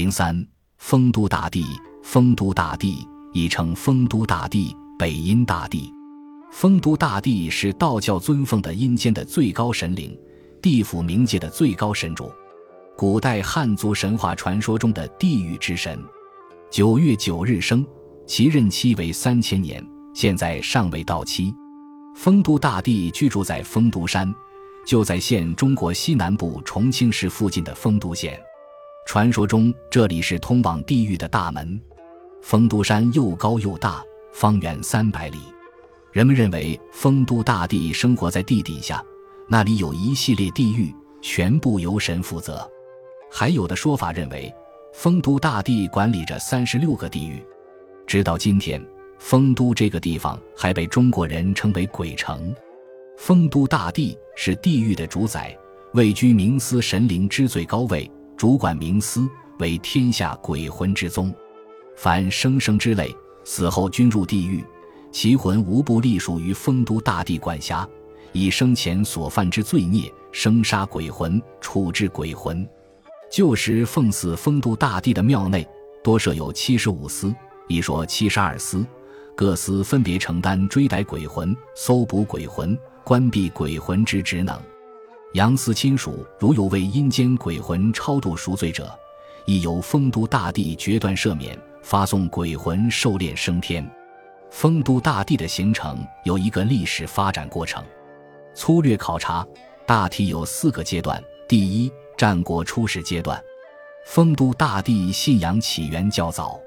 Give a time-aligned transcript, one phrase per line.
[0.00, 0.34] 零三，
[0.78, 1.62] 丰都大帝，
[2.02, 5.92] 丰都大帝亦称丰都大帝、北阴大帝。
[6.50, 10.18] 丰都大帝是道教尊奉的阴间的最高神灵，
[10.62, 12.32] 地府冥界的最高神主，
[12.96, 16.02] 古代汉族神话传说中的地狱之神。
[16.70, 17.86] 九月九日生，
[18.26, 21.52] 其任期为三千年，现在尚未到期。
[22.16, 24.34] 丰都大帝居住在丰都山，
[24.86, 28.40] 就在现中国西南部重庆市附近的丰都县。
[29.12, 31.80] 传说中，这里是通往地狱的大门。
[32.42, 34.00] 丰都山又高又大，
[34.32, 35.38] 方圆三百里。
[36.12, 39.02] 人们认为丰都大帝生活在地底下，
[39.48, 42.64] 那里有一系列地狱，全部由神负责。
[43.28, 44.54] 还有的说法认为，
[44.92, 47.42] 丰都大帝管理着三十六个地狱。
[48.06, 48.80] 直到今天，
[49.18, 52.54] 丰都这个地方还被中国人称为鬼城。
[53.18, 55.58] 丰都大帝是地狱的主宰，
[55.94, 58.08] 位居冥司神灵之最高位，
[58.40, 61.30] 主管冥司，为天下鬼魂之宗。
[61.94, 64.64] 凡生生之类，死后均入地狱。
[65.12, 67.86] 其魂无不隶属于丰都大帝管辖，
[68.32, 72.66] 以生前所犯之罪孽生杀鬼魂，处置鬼魂。
[73.30, 75.68] 旧时奉祀丰都大帝的庙内，
[76.02, 77.34] 多设有七十五司，
[77.68, 78.86] 一说七十二司，
[79.36, 84.58] 各司分别承担追逮鬼魂、搜捕鬼魂、关闭鬼魂之职能。
[85.34, 88.92] 阳司亲属如有为阴间鬼魂超度赎罪者，
[89.44, 93.88] 亦由丰都大帝决断赦免，发送鬼魂狩猎升天。
[94.50, 97.84] 丰都大帝的形成有一个历史发展过程，
[98.54, 99.46] 粗略考察，
[99.86, 101.22] 大体有四个阶段。
[101.46, 103.40] 第一，战国初始阶段，
[104.06, 106.58] 丰都大帝信仰起源较早。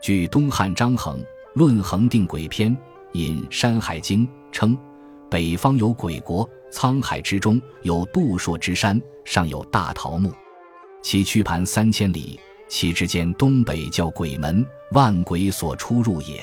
[0.00, 1.20] 据东汉张衡
[1.52, 2.74] 《论衡定鬼篇》
[3.12, 4.74] 引《山海经》称，
[5.30, 10.32] 北方有鬼国，沧海之中有杜朔之山，上有大桃木，
[11.02, 12.38] 其曲盘三千里，
[12.68, 16.42] 其之间东北叫鬼门，万鬼所出入也。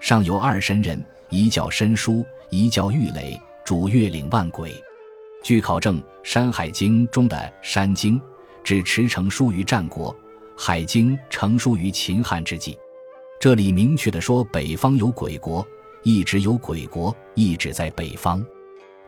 [0.00, 4.72] 上有二神人，一叫申叔，一叫玉垒，主月领万鬼。
[5.42, 8.18] 据考证，《山海经》中的《山经》
[8.64, 10.12] 指驰成书于战国，
[10.56, 12.78] 《海经》成书于秦汉之际。
[13.40, 15.66] 这里明确的说北方有鬼国，
[16.04, 18.44] 一直有鬼国，一直在北方，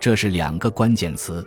[0.04, 1.42] 这是两个关键词。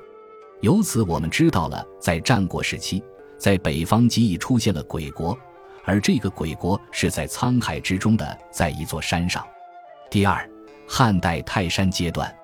[0.62, 3.04] 由此我们知道了，在战国时期，
[3.38, 5.38] 在北方即已出现了鬼国。
[5.84, 9.46] 而这个鬼国是在沧海之中的，在一座山上。
[10.10, 10.50] 第二，
[10.88, 12.36] 汉代泰山阶段，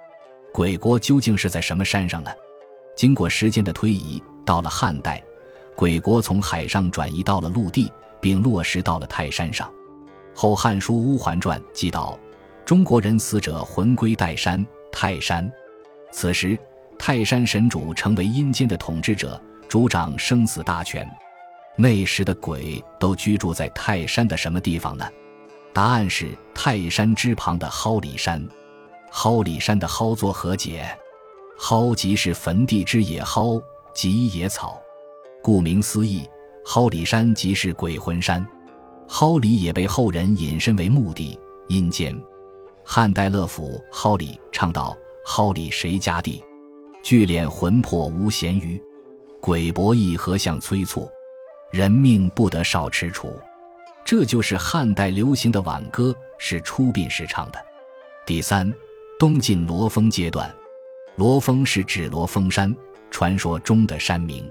[0.53, 2.29] 鬼国究竟是在什么山上呢？
[2.95, 5.19] 经过时间的推移，到了汉代，
[5.75, 7.91] 鬼国从海上转移到了陆地，
[8.21, 9.67] 并落实到了泰山上。
[10.35, 12.19] 《后汉书·乌桓传》记道
[12.63, 15.51] ：“中国人死者魂归岱山，泰山。”
[16.13, 16.57] 此时，
[16.97, 21.09] 泰山神主成为阴间的统治者，主掌生死大权。
[21.75, 25.09] 那时的鬼都居住在泰山的什么地方呢？
[25.73, 28.47] 答案是泰山之旁的蒿里山。
[29.11, 30.85] 蒿里山的蒿作何解？
[31.57, 33.59] 蒿即是坟地之野蒿，
[33.95, 34.79] 即野草。
[35.41, 36.29] 顾名思义，
[36.63, 38.47] 蒿里山即是鬼魂山。
[39.07, 42.15] 蒿里也被后人引申为墓地、阴间。
[42.85, 44.95] 汉代乐府《蒿里》唱道
[45.25, 46.43] ：“蒿里谁家地？
[47.01, 48.81] 聚敛魂魄无闲余。
[49.41, 51.09] 鬼博弈何相催促？”
[51.71, 53.33] 人命不得少吃除，
[54.05, 57.59] 这就是汉代流行的挽歌，是出殡时唱的。
[58.27, 58.71] 第三，
[59.17, 60.53] 东晋罗峰阶段，
[61.15, 62.75] 罗峰是指罗峰山，
[63.09, 64.47] 传说中的山名，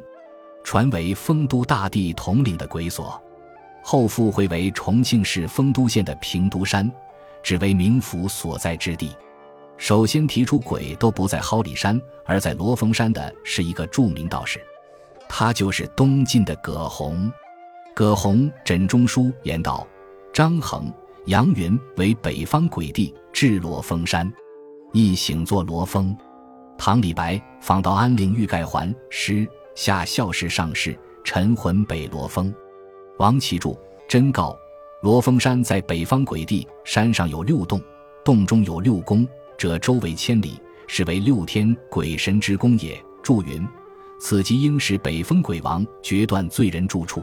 [0.64, 3.22] 传为丰都大帝统领的鬼所，
[3.84, 6.90] 后复会为重庆市丰都县的平都山，
[7.40, 9.14] 只为冥府所在之地。
[9.82, 14.64] 首先提出鬼都不在蒿里山，而在罗峰山的是一个著名道士。
[15.28, 17.28] 他就是东晋的葛洪。
[17.92, 19.84] 葛洪《枕中书》言道
[20.32, 20.88] ：“张衡、
[21.26, 24.32] 杨云为北方鬼帝，至罗峰山，
[24.92, 26.16] 亦醒作罗峰。”
[26.78, 29.44] 唐李白访到安陵欲盖还诗
[29.74, 32.54] 下孝士上士，陈魂北罗峰。
[33.18, 33.76] 王启注
[34.06, 34.56] 真告：
[35.02, 37.82] 罗峰山在北方鬼地，山上有六洞，
[38.24, 39.26] 洞中有六宫，
[39.56, 43.00] 者周围千里，是为六天鬼神之宫也。
[43.22, 43.66] 注云。
[44.18, 47.22] 此即应是北风鬼王决断罪人住处。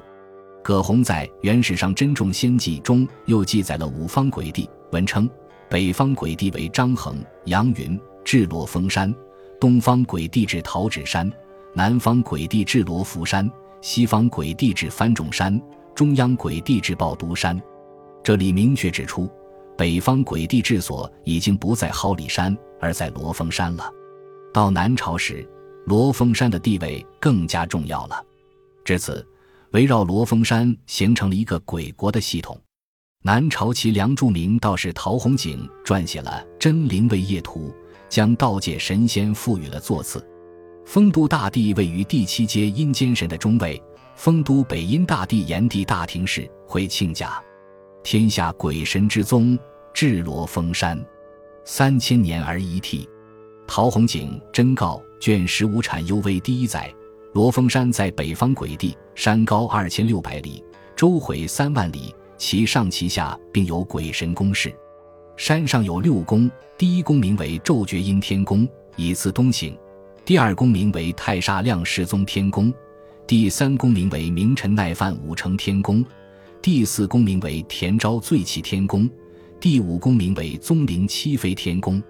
[0.62, 5.30] 葛洪在《原始上珍重仙记》中又记载了五方鬼帝，文称
[5.70, 9.10] 北方鬼帝为张衡、杨云，至罗峰山；
[9.60, 11.30] 东方鬼帝至桃指山；
[11.74, 13.48] 南方鬼帝至罗浮山；
[13.82, 15.58] 西方鬼帝至番种山；
[15.96, 17.62] 中央鬼帝至抱犊山。
[18.22, 19.30] 这里明确指出，
[19.80, 23.90] 北方鬼帝治所已经不在蒿里山，而在罗峰山了。
[24.54, 25.48] 到南朝时。
[25.86, 28.24] 罗峰山的地位更加重要了。
[28.86, 29.26] 至此，
[29.72, 32.60] 围绕罗峰山形成了一个鬼国的系统。
[33.24, 37.70] 南朝齐梁著名道士陶弘景撰写了《真灵位业图》，
[38.08, 40.24] 将道界神仙赋予了座次。
[40.86, 43.82] 丰都大帝位于第七阶阴间神的中位。
[44.16, 47.42] 丰都北阴大帝炎帝大庭氏会庆甲，
[48.04, 49.58] 天下鬼神之宗
[49.94, 51.00] 至罗峰山，
[51.66, 53.08] 三千年而一替。
[53.68, 56.94] 陶弘景真告卷十五产幽微第一载。
[57.34, 60.64] 罗峰山在北方鬼地，山高二千六百里，
[60.96, 64.74] 周回三万里，其上其下并有鬼神宫室。
[65.38, 69.72] 山上有六宫，第一宫名为昼觉阴天宫，以次东行；
[70.26, 72.72] 第二宫名为太煞亮世宗天宫；
[73.28, 76.04] 第三宫名为明臣耐犯五成天宫；
[76.64, 79.08] 第四宫名为田昭醉气天宫；
[79.62, 82.02] 第五宫名为宗陵七飞天宫；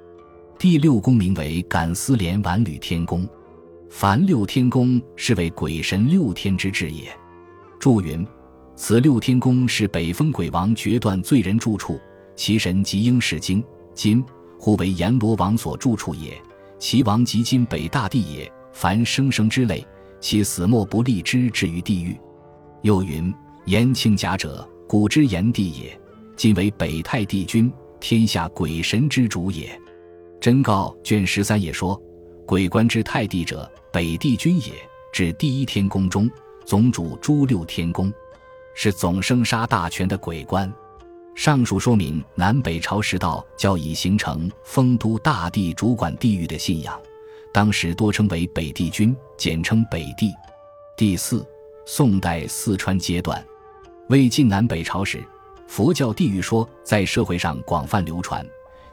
[0.60, 3.28] 第六宫名为感思连晚履天宫。
[3.90, 7.12] 凡六天宫是为鬼神六天之治也。
[7.80, 8.24] 注云：
[8.76, 12.00] 此六天宫是北风鬼王决断罪人住处，
[12.36, 13.64] 其神即应是经
[13.96, 14.24] 今，
[14.60, 16.40] 互为阎罗王所住处也。
[16.78, 18.52] 其王即今北大地也。
[18.74, 19.84] 凡生生之类，
[20.22, 22.16] 其死莫不立之至于地狱。
[22.84, 23.34] 又云：
[23.66, 25.99] 延庆甲者，古之炎帝也，
[26.40, 27.70] 今为北太帝君，
[28.00, 29.78] 天下鬼神之主也。
[30.40, 32.02] 真告卷十三也说：
[32.46, 33.70] 鬼官之太帝者。
[33.92, 34.72] 北帝君也，
[35.12, 36.32] 指第一天宫中
[36.66, 38.10] 总主诸六天宫，
[38.74, 40.74] 是总生杀大权的鬼官。
[41.36, 46.98] 上述说明南北朝时道教已形成丰都大帝主管地狱的信仰，
[47.52, 50.32] 当时多称为北帝君，简称北帝。
[50.96, 51.46] 第四，
[51.86, 53.46] 宋代四川阶段，
[54.08, 55.22] 魏晋南北朝时，
[55.70, 58.44] 佛教地狱说在社会上广泛流传，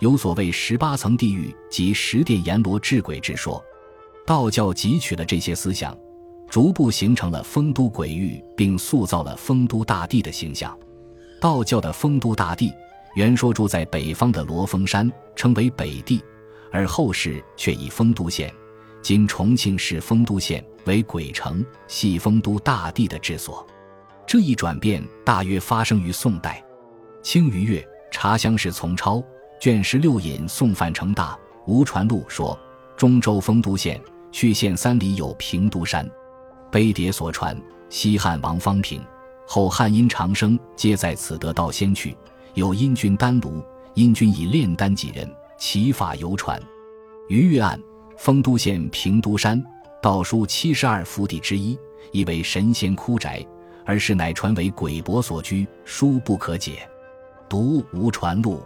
[0.01, 3.65] 有所谓十八层地狱及十殿阎罗治鬼之说。
[4.27, 5.97] 道教汲取了这些思想，
[6.51, 10.79] 逐步形成了丰都鬼域，并塑造了丰都大帝的形象。
[11.41, 12.71] 道教的丰都大帝
[13.15, 16.23] 原说住在北方的罗峰山，称为北帝，
[16.71, 18.53] 而后世却以丰都县
[19.01, 23.67] （今重庆市丰都县）为鬼城，系丰都大帝的治所。
[24.27, 26.63] 这一转变大约发生于宋代。
[27.27, 29.21] 清余月茶香是从抄
[29.59, 31.37] 卷十六引宋范成大
[31.67, 32.57] 吴传录说，
[32.97, 34.01] 中州丰都县。
[34.31, 36.09] 去县三里有平都山，
[36.71, 39.03] 碑牒所传，西汉王方平
[39.45, 42.17] 后汉阴长生皆在此得道仙去。
[42.55, 43.61] 有阴君丹炉，
[43.95, 45.29] 阴君以炼丹几人，
[45.59, 46.63] 其法犹传。
[47.29, 47.77] 余月案，
[48.17, 49.61] 丰都县平都山
[50.01, 51.77] 道书七十二福地之一，
[52.13, 53.45] 以为神仙枯宅，
[53.85, 56.89] 而是乃传为鬼伯所居，书不可解。
[57.49, 58.61] 读无传录，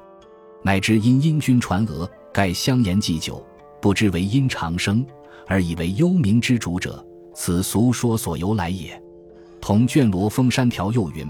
[0.62, 3.44] 乃知因阴君传讹，盖香言祭酒，
[3.80, 5.04] 不知为阴长生。
[5.46, 7.04] 而以为幽冥之主者，
[7.34, 9.02] 此俗说所由来也。
[9.60, 11.28] 同卷罗峰山条又云：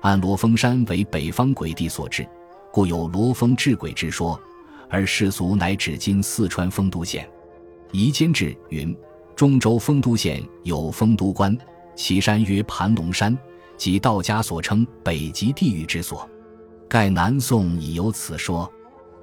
[0.00, 2.24] 按罗峰山为北方鬼地所治，
[2.72, 4.40] 故有罗峰治鬼之说。
[4.88, 7.28] 而世俗乃指今四川丰都县。
[7.90, 8.96] 夷坚志云：
[9.34, 11.58] 中州丰都县有丰都关，
[11.96, 13.36] 其山曰盘龙山，
[13.76, 16.30] 即道家所称北极地狱之所。
[16.88, 18.70] 盖南宋已有此说。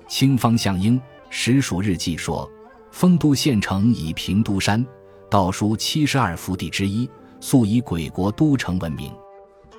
[0.08, 2.50] 清方向英实属日记说。
[2.92, 4.86] 丰都县城以平都山，
[5.30, 7.10] 道书七十二福地之一，
[7.42, 9.12] 素以鬼国都城闻名。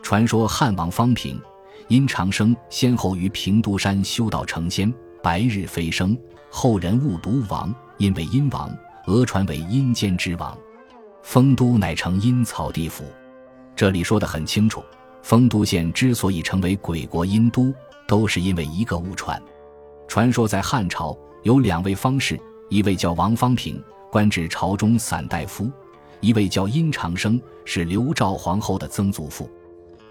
[0.02, 1.40] 传说汉王方平
[1.88, 6.14] 因长生先后于平都山修道成仙，白日飞升，
[6.50, 8.70] 后人误读王，因为阴王，
[9.06, 10.54] 讹传为阴间之王。
[11.22, 13.04] 丰都乃成阴曹地府。
[13.74, 14.84] 这里说得很清楚，
[15.26, 17.74] 丰都县之所以成为鬼国阴都，
[18.06, 19.42] 都是因为一个误传。
[20.06, 22.38] 传说在汉朝有两位方士。
[22.68, 25.66] 一位叫王方平，官至朝中散大夫；
[26.20, 29.50] 一位叫殷长生，是刘昭皇后的曾祖父。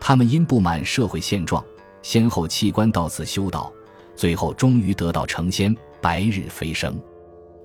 [0.02, 1.64] 他们因不满社会现状，
[2.02, 3.72] 先后弃官到此修道，
[4.18, 6.94] 最后终于得道成仙，白日飞升。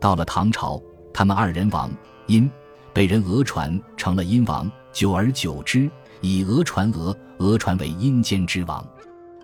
[0.01, 0.81] 到了唐朝，
[1.13, 1.91] 他们二人王
[2.27, 2.49] 殷
[2.93, 5.91] 被人讹传成了殷王，久而久之，
[6.21, 8.87] 以讹传讹，讹传为阴间之王，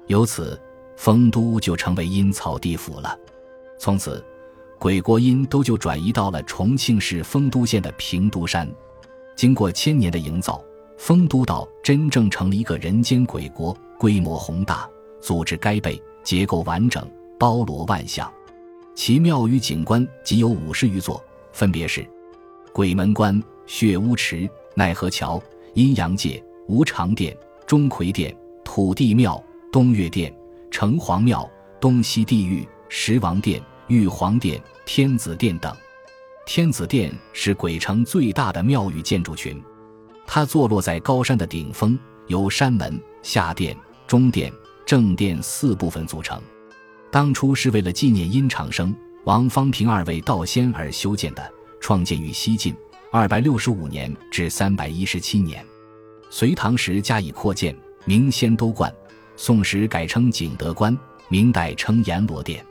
[0.07, 0.61] 由此
[0.97, 3.19] 丰都就成为阴曹地府了。
[3.79, 4.25] 从此。
[4.79, 8.71] 鬼国阴都就转移到了重庆市丰都县的平都山，
[9.35, 10.63] 经过千年的营造，
[10.99, 14.87] 丰都岛真正成了一个人间鬼国，规模宏大，
[15.19, 18.31] 组织该备，结构完整，包罗万象。
[18.95, 21.25] 其庙宇景观仅有五十余座，
[21.55, 22.07] 分别是
[22.71, 27.35] 鬼门关、血污池、奈何桥、阴阳界、无常殿、
[27.67, 29.43] 钟馗殿、土地庙、
[29.73, 30.33] 东岳殿、
[30.71, 31.49] 城隍庙、
[31.81, 33.63] 东西地狱、十王殿。
[33.89, 35.73] 玉皇殿、天子殿等，
[36.45, 39.63] 天子殿是鬼城最大的庙宇建筑群。
[40.27, 41.97] 它坐落在高山的顶峰，
[42.27, 44.53] 由山门、下殿、中殿、
[44.85, 46.43] 正殿四部分组成。
[47.13, 48.93] 当初是为了纪念殷长生、
[49.25, 52.75] 王方平二位道仙而修建的，创建于西晋
[53.13, 55.65] 二百六十五年至三百一十七年。
[56.31, 58.91] 隋唐时加以扩建，名仙都观；
[59.37, 60.97] 宋时改称景德观，
[61.29, 62.65] 明代称阎罗殿。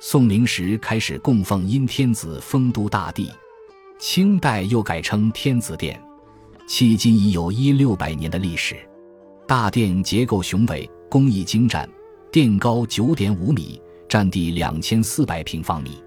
[0.00, 3.30] 宋明时开始供奉阴天子丰都大帝，
[3.98, 6.00] 清代又改称天子殿，
[6.68, 8.76] 迄今已有一六百年的历史。
[9.46, 11.88] 大殿结构雄伟，工艺精湛，
[12.30, 16.02] 殿高九点五米，占地两千四百平方米。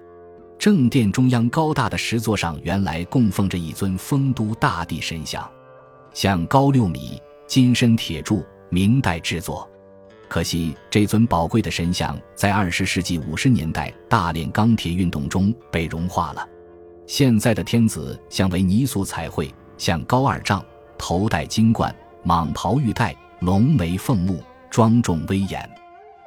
[0.58, 5.48] 正殿中央高大的石座上，原来供奉着一尊丰都大帝神像，
[6.14, 9.68] 像高六米，金身铁铸，明代制作。
[10.28, 16.48] 可惜，这尊宝贵的神像在二十世纪五十年代大炼钢铁运动中被融化了。
[17.04, 20.64] 现在的天子像为泥塑彩绘，像高二丈，
[20.96, 21.94] 头戴金冠，
[22.24, 24.40] 蟒袍玉带，龙眉凤目，
[24.70, 25.68] 庄重威严。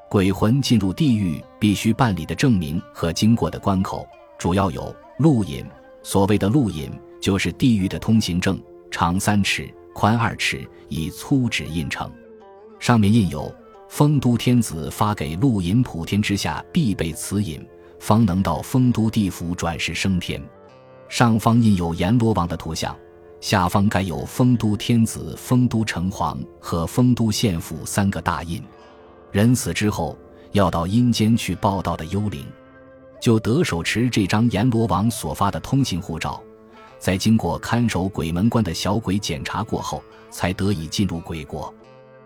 [0.09, 4.05] 鬼魂进入地狱必须办理的证明和经过的关口，
[4.37, 5.65] 主要有路引。
[6.03, 6.91] 所谓的路引，
[7.21, 8.57] 就是地狱的通行证，
[8.89, 12.11] 长三尺，宽二尺，以粗纸印成，
[12.79, 13.53] 上面印有。
[13.89, 17.65] 丰都天子发给陆隐普天之下必备此引，
[17.99, 20.43] 方能到丰都地府转世升天。
[21.07, 22.93] 上方印有阎罗王的图像，
[23.39, 28.61] 下方盖有丰都天子、丰都城隍和丰都县府三个大印。
[29.31, 30.17] 人死之后
[30.51, 32.45] 要到阴间去报道的幽灵，
[33.21, 36.43] 就得手持这张阎罗王所发的通行护照，
[36.99, 41.73] 在经过看守鬼门关的小鬼检查过后，才得以进入鬼国。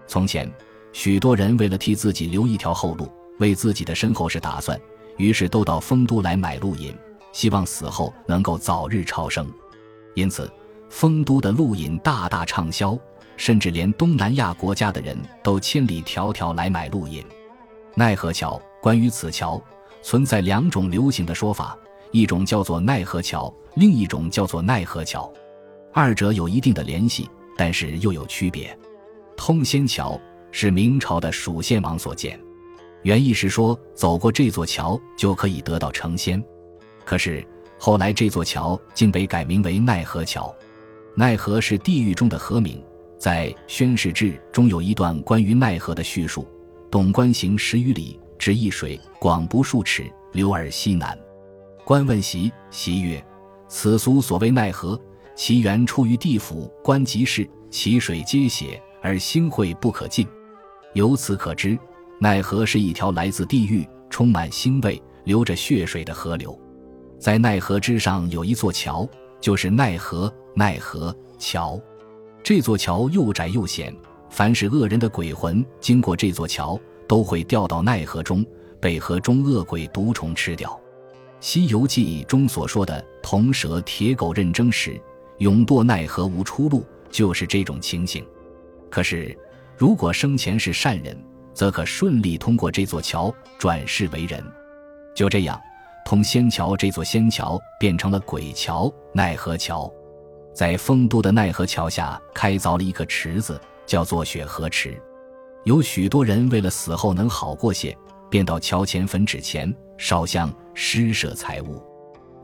[0.08, 0.52] 从前。
[0.94, 3.10] 许多人为了替自己留一条后路，
[3.40, 4.78] 为自己的身后事打算，
[5.16, 6.94] 于是都到丰都来买路引，
[7.32, 9.50] 希望死后能够早日超生。
[10.16, 10.52] 因此，
[10.90, 13.00] 丰都的路引大大畅销，
[13.38, 17.24] 甚至连东南亚国家的人都千里迢迢来买路引。
[17.96, 19.62] 奈何桥，关于此桥
[20.02, 21.78] 存在两种流行的说法，
[22.12, 25.32] 一种叫做奈何桥，另一种叫做奈何桥，
[25.92, 28.78] 二者有一定的联系，但是又有区别。
[29.36, 30.20] 通仙桥。
[30.54, 32.38] 是明朝的蜀献王所建，
[33.04, 36.44] 原意是说走过这座桥就可以得到成仙。
[37.06, 37.42] 可是
[37.80, 40.54] 后来这座桥竟被改名为奈何桥。
[41.16, 42.84] 奈何是地狱中的河名，
[43.18, 46.46] 在《宣示志》中有一段关于奈何的叙述：
[46.92, 51.18] 董官行十余里，至一水，广不数尺，流而西南。
[51.84, 53.24] 官问席，席曰
[53.68, 55.00] ：“此俗所谓奈何，
[55.36, 60.28] 其源出于地府官集市，其水皆血，而腥秽不可尽。”
[60.94, 61.78] 由此可知，
[62.20, 66.58] 奈何是一条来自地狱、充满腥味、流着血水的河流。
[67.18, 69.08] 在奈何之上有一座桥，
[69.40, 71.80] 就是奈何奈何桥。
[72.44, 73.96] 这座桥又窄又险，
[74.30, 78.46] 凡是恶人的鬼魂经过这座桥，都会掉到奈何中，
[78.80, 80.70] 被河中恶鬼毒虫吃掉。
[81.42, 84.98] 《西游记》中所说的“铜蛇铁狗任争时，
[85.40, 88.26] 永堕奈何无出路”，就是这种情形。
[88.90, 89.38] 可是。
[89.78, 91.18] 如果生前是善人，
[91.56, 94.40] 则可顺利通过这座桥转世为人。
[95.16, 95.60] 就这样，
[96.06, 99.92] 通仙桥这座仙桥变成了鬼桥奈何桥。
[100.54, 104.96] 在丰都的奈何桥下开凿了一个池子，叫做雪河池。
[105.64, 107.98] 有许多人为了死后能好过些，
[108.32, 111.80] 便到桥前焚纸钱、烧香、施舍财物。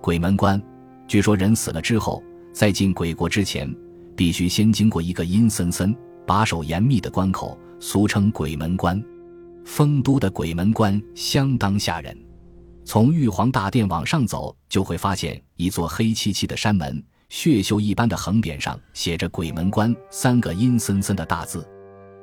[0.02, 0.62] 鬼门关，
[1.08, 2.22] 据说人死了之后，
[2.54, 3.74] 在进鬼国之前，
[4.16, 5.96] 必须先经过一个阴森森。
[6.28, 9.02] 把守严密的关口，俗称鬼门关。
[9.64, 12.14] 丰都的鬼门关相当吓人。
[12.84, 21.66] 从玉皇大殿往上走，就会发现一座黑漆漆的山门，血锈一般的横匾上写着“鬼门关”三个阴森森的大字。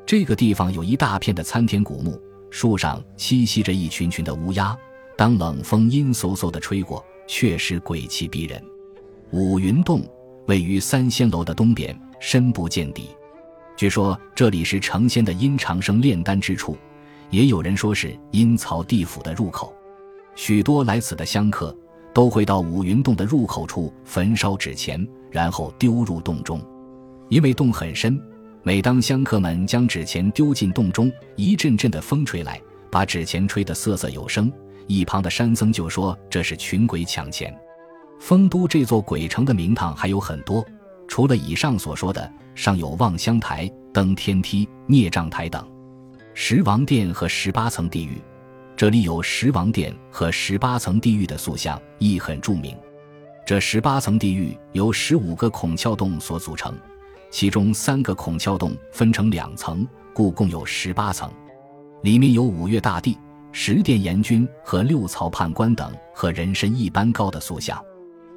[0.05, 2.21] 这个地方有一大片的参天古木，
[2.55, 4.79] 树上栖息着一群群的乌鸦。
[5.17, 8.63] 当冷风阴飕飕地吹过，确实鬼气逼人。
[9.33, 10.09] 五云洞
[10.47, 13.09] 位于三仙楼的东边，深不见底。
[13.77, 16.79] 据说这里是成仙的阴长生炼丹之处，
[17.29, 19.75] 也有人说是阴曹地府的入口。
[20.37, 21.77] 许多来此的香客
[22.13, 26.65] 都会到五云洞的入口处焚烧纸钱，然后丢入洞中。
[27.29, 28.17] 因为洞很深，
[28.67, 32.59] 每当香客们将纸钱丢进洞中，一阵阵的风吹来，
[32.91, 34.51] 把纸钱吹得瑟瑟有声。
[34.87, 37.55] 一旁的山僧就说这是群鬼抢钱。
[38.19, 40.65] 丰都这座鬼城的名堂还有很多。
[41.07, 45.63] 除了以上所说的，尚有望乡台、登天梯、孽障台等。
[46.33, 48.17] 十王殿和十八层地狱，
[48.75, 52.75] 这里有十王殿和十八层地狱的塑像，亦很著名。
[53.47, 56.75] 这十八层地狱由十五个孔窍洞所组成，
[57.35, 61.29] 其中三个孔窍洞分成两层，故共有十八层。
[62.05, 63.19] 里面有五岳大帝、
[63.51, 67.85] 十殿阎君和六曹判官等和人身一般高的塑像。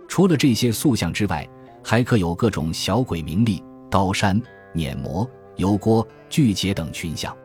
[0.07, 1.47] 除了这些塑像之外，
[1.83, 4.41] 还刻有各种小鬼名利、刀山、
[4.73, 7.37] 碾磨、油锅、巨劫等群像，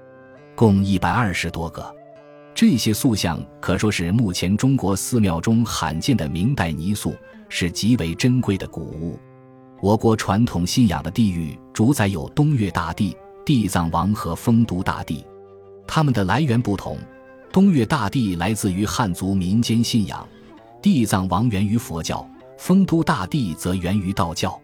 [0.54, 1.84] 共一百二十多个。
[2.54, 7.14] 这些塑像可说是目前中国寺庙中罕见的明代泥塑，
[7.50, 9.20] 是极为珍贵的古物。
[9.82, 15.26] 我国传统信仰的地域主宰有东岳大帝、地藏王和酆都大帝，
[15.88, 16.96] 他们的来源不同。
[17.50, 20.24] 东岳大帝来自于汉族民间信仰，
[20.80, 22.24] 地藏王源于佛教，
[22.56, 24.56] 酆都大帝则源于道教。